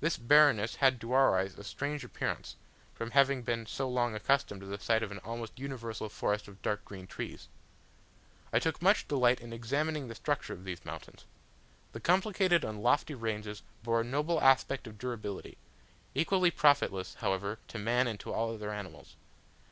[0.00, 2.56] This barrenness had to our eyes a strange appearance,
[2.94, 6.60] from having been so long accustomed to the sight of an almost universal forest of
[6.62, 7.46] dark green trees.
[8.52, 11.26] I took much delight in examining the structure of these mountains.
[11.92, 15.56] The complicated and lofty ranges bore a noble aspect of durability
[16.12, 19.14] equally profitless, however, to man and to all other animals.